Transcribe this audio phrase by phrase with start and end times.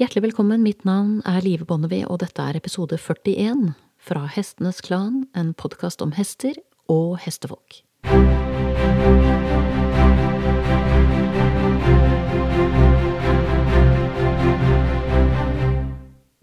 [0.00, 5.26] Hjertelig velkommen, mitt navn er Live Bonnevie, og dette er episode 41 fra Hestenes Klan,
[5.36, 6.56] en podkast om hester
[6.88, 7.82] og hestefolk.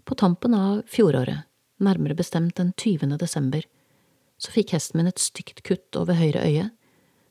[0.06, 1.48] På tampen av fjoråret,
[1.82, 3.16] nærmere bestemt den 20.
[3.18, 3.66] desember,
[4.38, 6.68] så fikk hesten min et stygt kutt over høyre øye,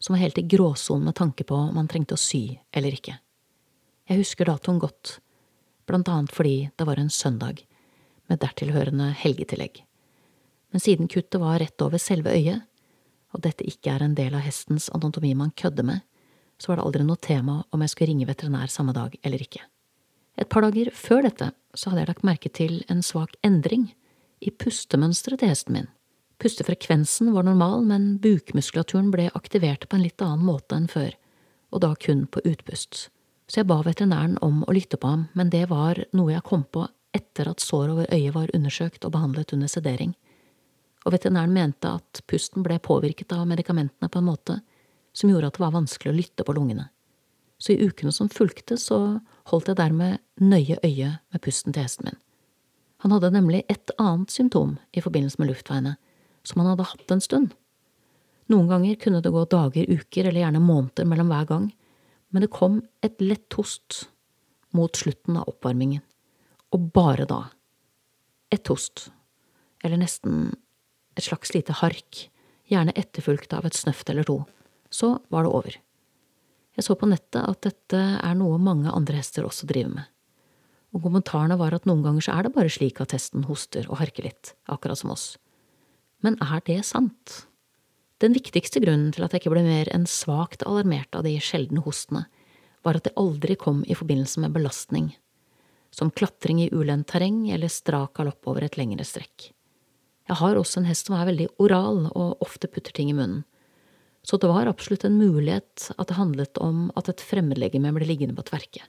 [0.04, 3.16] som var helt i gråsonen med tanke på om han trengte å sy eller ikke.
[4.12, 5.22] Jeg husker datoen godt,
[5.88, 7.64] blant annet fordi det var en søndag,
[8.28, 9.84] med dertilhørende helgetillegg.
[10.72, 12.66] Men siden kuttet var rett over selve øyet,
[13.36, 16.04] og dette ikke er en del av hestens anatomi man kødder med,
[16.60, 19.62] så var det aldri noe tema om jeg skulle ringe veterinær samme dag eller ikke.
[20.38, 23.92] Et par dager før dette så hadde jeg lagt merke til en svak endring
[24.42, 25.92] i pustemønsteret til hesten min.
[26.38, 31.16] Pustefrekvensen var normal, men bukmuskulaturen ble aktivert på en litt annen måte enn før,
[31.74, 33.08] og da kun på utpust
[33.48, 36.66] så jeg ba veterinæren om å lytte på ham, men det var noe jeg kom
[36.68, 40.14] på etter at såret over øyet var undersøkt og behandlet under sedering,
[41.06, 44.60] og veterinæren mente at pusten ble påvirket av medikamentene på en måte
[45.16, 46.90] som gjorde at det var vanskelig å lytte på lungene.
[47.58, 49.20] Så i ukene som fulgte, så
[49.50, 52.20] holdt jeg dermed nøye øye med pusten til hesten min.
[53.06, 55.96] Han hadde nemlig et annet symptom i forbindelse med luftveiene,
[56.46, 57.56] som han hadde hatt en stund.
[58.52, 61.68] Noen ganger kunne det gå dager, uker eller gjerne måneder mellom hver gang,
[62.34, 64.08] men det kom et lett host
[64.76, 66.04] mot slutten av oppvarmingen,
[66.76, 67.42] og bare da.
[68.52, 69.10] Et host,
[69.84, 70.52] eller nesten
[71.18, 72.28] et slags lite hark,
[72.68, 74.42] gjerne etterfulgt av et snøft eller to.
[74.92, 75.80] Så var det over.
[76.78, 80.06] Jeg så på nettet at dette er noe mange andre hester også driver med,
[80.94, 84.00] og kommentarene var at noen ganger så er det bare slik at hesten hoster og
[84.02, 85.36] harker litt, akkurat som oss.
[86.26, 87.48] Men er det sant?
[88.18, 91.84] Den viktigste grunnen til at jeg ikke ble mer enn svakt alarmert av de sjeldne
[91.86, 92.26] hostene,
[92.86, 95.12] var at det aldri kom i forbindelse med belastning,
[95.94, 99.52] som klatring i ulendt terreng eller strak galopp over et lengre strekk.
[100.28, 103.46] Jeg har også en hest som er veldig oral og ofte putter ting i munnen,
[104.28, 108.36] så det var absolutt en mulighet at det handlet om at et fremmedlegeme ble liggende
[108.36, 108.82] på tverke.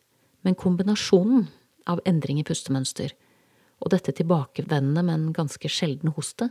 [0.43, 1.45] Men kombinasjonen
[1.87, 3.13] av endring i pustemønster
[3.79, 6.51] og dette tilbakevendende, men ganske sjeldne hostet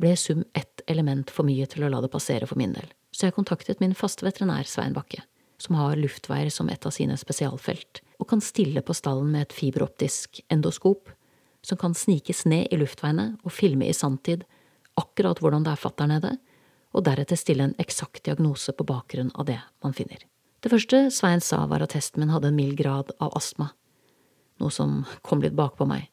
[0.00, 3.28] ble sum ett element for mye til å la det passere for min del, så
[3.28, 5.22] jeg kontaktet min faste veterinær Svein Bakke,
[5.58, 9.56] som har luftveier som et av sine spesialfelt, og kan stille på stallen med et
[9.56, 11.10] fiberoptisk endoskop
[11.66, 14.44] som kan snikes ned i luftveiene og filme i sanntid
[14.96, 16.36] akkurat hvordan det er fatt der nede,
[16.96, 20.22] og deretter stille en eksakt diagnose på bakgrunn av det man finner.
[20.64, 23.72] Det første Svein sa var at hesten min hadde en mild grad av astma,
[24.62, 26.08] noe som kom litt bakpå meg,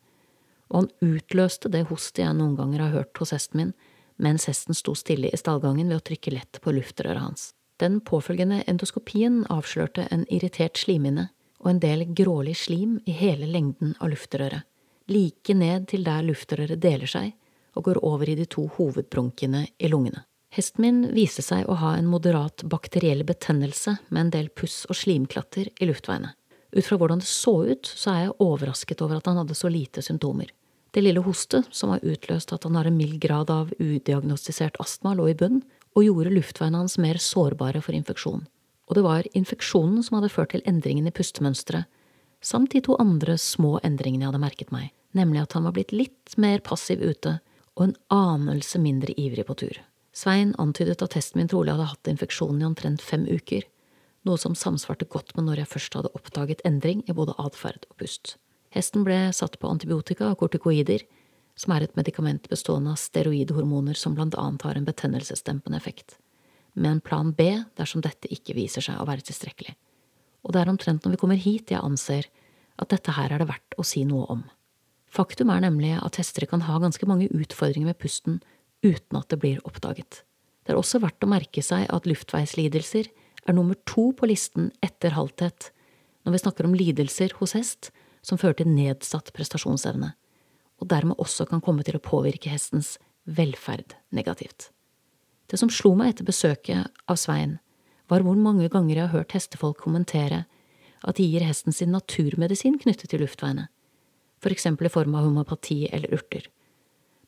[0.67, 3.73] og han utløste det hostet jeg noen ganger har hørt hos hesten min,
[4.17, 7.51] mens hesten sto stille i stallgangen ved å trykke lett på luftrøret hans.
[7.81, 11.29] Den påfølgende endoskopien avslørte en irritert slimhinne
[11.63, 14.63] og en del grålig slim i hele lengden av luftrøret,
[15.07, 17.33] like ned til der luftrøret deler seg
[17.73, 20.23] og går over i de to hovedbronkene i lungene.
[20.53, 24.99] Hesten min viste seg å ha en moderat bakteriell betennelse med en del puss og
[24.99, 26.35] slimklatter i luftveiene.
[26.73, 29.69] Ut fra hvordan det så ut, så er jeg overrasket over at han hadde så
[29.69, 30.51] lite symptomer.
[30.93, 35.15] Det lille hostet, som har utløst at han har en mild grad av udiagnostisert astma,
[35.17, 35.63] lå i bunn
[35.97, 38.43] og gjorde luftveiene hans mer sårbare for infeksjon.
[38.89, 41.89] Og det var infeksjonen som hadde ført til endringen i pustemønsteret,
[42.43, 45.95] samt de to andre små endringene jeg hadde merket meg, nemlig at han var blitt
[45.95, 47.39] litt mer passiv ute
[47.73, 49.79] og en anelse mindre ivrig på tur.
[50.13, 53.65] Svein antydet at testen min trolig hadde hatt infeksjonen i omtrent fem uker,
[54.27, 57.97] noe som samsvarte godt med når jeg først hadde oppdaget endring i både atferd og
[58.03, 58.37] pust.
[58.73, 61.03] Hesten ble satt på antibiotika og kortikoider,
[61.55, 66.17] som er et medikament bestående av steroidhormoner som blant annet har en betennelsesdempende effekt,
[66.73, 69.75] med en plan B dersom dette ikke viser seg å være tilstrekkelig.
[70.43, 72.27] Og det er omtrent når vi kommer hit jeg anser
[72.81, 74.41] at dette her er det verdt å si noe om.
[75.13, 78.41] Faktum er nemlig at hester kan ha ganske mange utfordringer med pusten
[78.81, 80.23] uten at det blir oppdaget.
[80.65, 83.11] Det er også verdt å merke seg at luftveislidelser
[83.43, 85.69] er nummer to på listen etter halthet
[86.23, 87.91] når vi snakker om lidelser hos hest
[88.23, 90.13] som fører til nedsatt prestasjonsevne,
[90.81, 94.71] og dermed også kan komme til å påvirke hestens velferd negativt.
[95.51, 97.59] Det som slo meg etter besøket av Svein,
[98.11, 100.43] var hvor mange ganger jeg har hørt hestefolk kommentere
[101.03, 103.67] at de gir hesten sin naturmedisin knyttet til luftveiene,
[104.43, 106.47] for eksempel i form av homopati eller urter,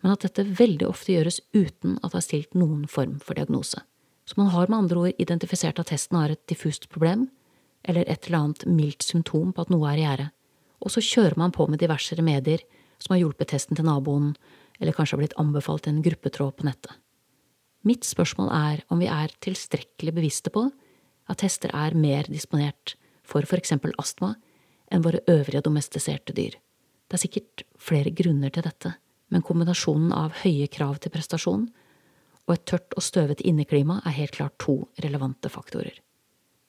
[0.03, 3.79] men at dette veldig ofte gjøres uten at det er stilt noen form for diagnose.
[4.25, 7.27] Så man har med andre ord identifisert at hesten har et diffust problem,
[7.85, 10.27] eller et eller annet mildt symptom på at noe er i gjære,
[10.85, 12.61] og så kjører man på med diverse remedier
[13.01, 14.35] som har hjulpet testen til naboen,
[14.79, 16.93] eller kanskje har blitt anbefalt en gruppetråd på nettet.
[17.85, 20.67] Mitt spørsmål er om vi er tilstrekkelig bevisste på
[21.29, 22.95] at hester er mer disponert
[23.25, 24.35] for for eksempel astma
[24.93, 26.57] enn våre øvrige domestiserte dyr.
[27.05, 28.95] Det er sikkert flere grunner til dette,
[29.29, 31.67] men kombinasjonen av høye krav til prestasjon
[32.45, 35.97] og et tørt og støvete inneklima er helt klart to relevante faktorer.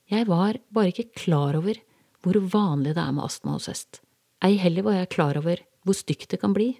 [0.08, 1.80] Jeg var bare ikke klar over
[2.24, 4.00] hvor vanlig det er med astma hos hest.
[4.44, 6.74] Ei heller var jeg klar over hvor stygt det kan bli.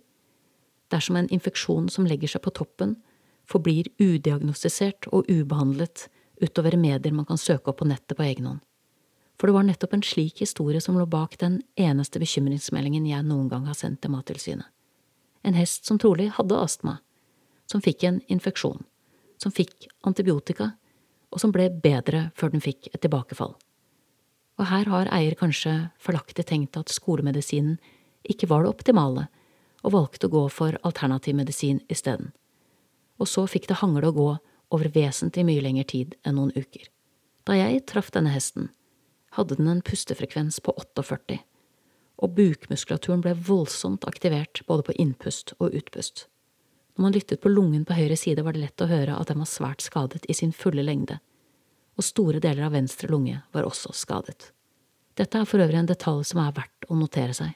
[0.93, 2.97] Dersom en infeksjon som legger seg på toppen,
[3.47, 6.09] forblir udiagnostisert og ubehandlet
[6.43, 8.63] utover medier man kan søke opp på nettet på egen hånd.
[9.37, 13.51] For det var nettopp en slik historie som lå bak den eneste bekymringsmeldingen jeg noen
[13.53, 14.67] gang har sendt til Mattilsynet.
[15.47, 16.97] En hest som trolig hadde astma,
[17.71, 18.83] som fikk en infeksjon,
[19.43, 20.73] som fikk antibiotika,
[21.31, 23.55] og som ble bedre før den fikk et tilbakefall.
[24.57, 27.77] Og her har eier kanskje feilaktig tenkt at skolemedisinen
[28.27, 29.27] ikke var det optimale,
[29.85, 32.33] og valgte å gå for alternativ medisin isteden.
[33.21, 34.31] Og så fikk det hangle og gå
[34.75, 36.89] over vesentlig mye lengre tid enn noen uker.
[37.47, 38.71] Da jeg traff denne hesten,
[39.37, 41.39] hadde den en pustefrekvens på 48,
[42.17, 46.27] og bukmuskulaturen ble voldsomt aktivert både på innpust og utpust.
[46.97, 49.43] Når man lyttet på lungen på høyre side, var det lett å høre at den
[49.43, 51.21] var svært skadet i sin fulle lengde,
[51.97, 54.53] og store deler av venstre lunge var også skadet.
[55.17, 57.55] Dette er for øvrig en detalj som er verdt å notere seg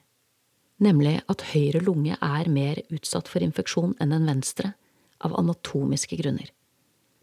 [0.81, 4.75] nemlig at høyre lunge er mer utsatt for infeksjon enn den venstre,
[5.20, 6.48] av anatomiske grunner.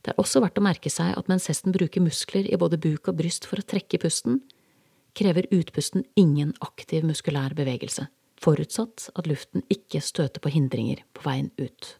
[0.06, 3.10] Det er også verdt å merke seg at mens hesten bruker muskler i både buk
[3.10, 4.44] og bryst for å trekke pusten,
[5.18, 8.06] krever utpusten ingen aktiv muskulær bevegelse,
[8.38, 11.96] forutsatt at luften ikke støter på hindringer på veien ut.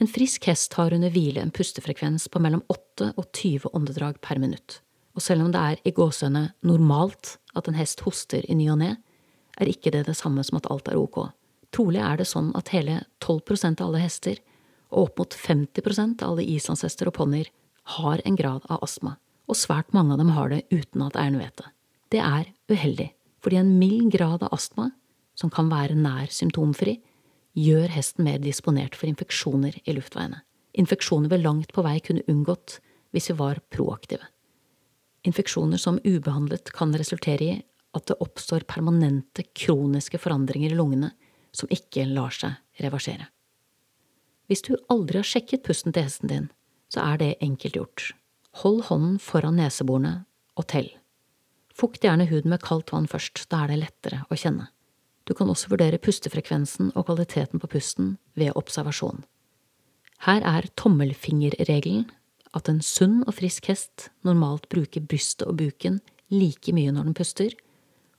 [0.00, 4.40] En frisk hest har under hvile en pustefrekvens på mellom 8 og 20 åndedrag per
[4.42, 4.80] minutt,
[5.14, 8.80] og selv om det er i gåsehudene normalt at en hest hoster i ny og
[8.82, 8.96] ne,
[9.54, 11.28] er ikke det det samme som at alt er ok.
[11.74, 14.40] Trolig er det sånn at hele 12% av alle hester,
[14.90, 17.50] og opp mot 50% av alle islandshester og ponnier,
[17.98, 19.14] har en grad av astma,
[19.46, 21.70] og svært mange av dem har det uten at eieren vet det.
[22.14, 23.10] Det er uheldig,
[23.44, 24.90] fordi en mild grad av astma,
[25.38, 26.98] som kan være nær symptomfri,
[27.54, 30.42] gjør hesten mer disponert for infeksjoner i luftveiene.
[30.74, 32.80] Infeksjoner vi langt på vei kunne unngått
[33.14, 34.26] hvis vi var proaktive.
[35.24, 37.60] Infeksjoner som ubehandlet kan resultere i
[37.94, 41.12] at det oppstår permanente, kroniske forandringer i lungene
[41.54, 43.30] som ikke lar seg reversere.
[44.50, 46.50] Hvis du aldri har sjekket pusten til hesten din,
[46.92, 48.10] så er det enkelt gjort.
[48.62, 50.24] Hold hånden foran neseborene
[50.58, 50.90] og tell.
[51.74, 54.68] Fukt gjerne huden med kaldt vann først, da er det lettere å kjenne.
[55.24, 59.24] Du kan også vurdere pustefrekvensen og kvaliteten på pusten ved observasjon.
[60.24, 62.06] Her er tommelfingerregelen
[62.54, 66.00] at en sunn og frisk hest normalt bruker brystet og buken
[66.32, 67.52] like mye når den puster,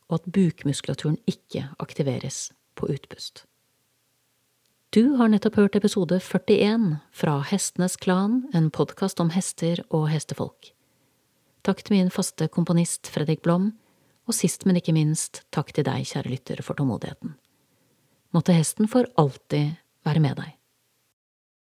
[0.10, 3.46] og at bukmuskulaturen ikke aktiveres på utpust.
[4.94, 10.72] Du har nettopp hørt episode 41 fra Hestenes Klan, en podkast om hester og hestefolk.
[11.66, 13.74] Takk til min faste komponist Fredrik Blom,
[14.26, 17.36] og sist, men ikke minst, takk til deg, kjære lytter, for tålmodigheten.
[18.36, 19.76] Måtte hesten for alltid
[20.06, 20.56] være med deg.